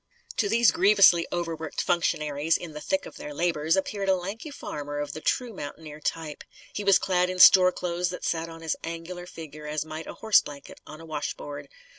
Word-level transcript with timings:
To 0.37 0.49
these 0.49 0.71
grievously 0.71 1.27
overworked 1.31 1.79
functionaries, 1.79 2.57
in 2.57 2.73
the 2.73 2.81
thick 2.81 3.05
of 3.05 3.17
their 3.17 3.35
labours, 3.35 3.75
appeared 3.77 4.09
a 4.09 4.15
lanky 4.15 4.49
farmer 4.49 4.97
of 4.97 5.13
the 5.13 5.21
true 5.21 5.53
mountaineer 5.53 5.99
type. 5.99 6.43
He 6.73 6.83
was 6.83 6.97
clad 6.97 7.29
in 7.29 7.37
store 7.37 7.71
clothes 7.71 8.09
that 8.09 8.25
sat 8.25 8.49
on 8.49 8.63
his 8.63 8.75
angular 8.83 9.27
figure 9.27 9.67
as 9.67 9.85
might 9.85 10.07
a 10.07 10.15
horse 10.15 10.41
blanket 10.41 10.81
on 10.87 11.01
a 11.01 11.05
washboard. 11.05 11.69